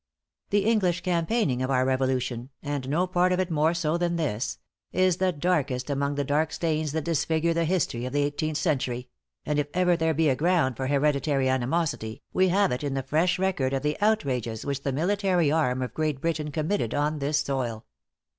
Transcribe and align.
The 0.49 0.65
English 0.65 1.01
campaigning 1.01 1.61
of 1.61 1.69
our 1.69 1.85
Revolution 1.85 2.49
and 2.63 2.89
no 2.89 3.05
part 3.05 3.31
of 3.31 3.39
it 3.39 3.51
more 3.51 3.75
so 3.75 3.99
than 3.99 4.15
this 4.15 4.57
is 4.91 5.17
the 5.17 5.31
darkest 5.31 5.91
among 5.91 6.15
the 6.15 6.23
dark 6.23 6.51
stains 6.51 6.91
that 6.93 7.03
disfigure 7.03 7.53
the 7.53 7.65
history 7.65 8.05
of 8.07 8.11
the 8.13 8.23
eighteenth 8.23 8.57
century; 8.57 9.09
and 9.45 9.59
if 9.59 9.67
ever 9.75 9.95
there 9.95 10.15
be 10.15 10.27
a 10.29 10.35
ground 10.35 10.75
for 10.75 10.87
hereditary 10.87 11.47
animosity, 11.47 12.23
we 12.33 12.47
have 12.47 12.71
it 12.71 12.83
in 12.83 12.95
the 12.95 13.03
fresh 13.03 13.37
record 13.37 13.73
of 13.73 13.83
the 13.83 13.95
outrages 14.01 14.65
which 14.65 14.81
the 14.81 14.91
military 14.91 15.51
arm 15.51 15.83
of 15.83 15.93
Great 15.93 16.19
Britain 16.19 16.49
committed 16.49 16.95
on 16.95 17.19
this 17.19 17.37
soil. 17.37 17.85